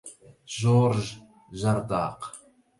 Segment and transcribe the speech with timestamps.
[0.45, 1.19] جورج
[1.51, 2.19] جرداق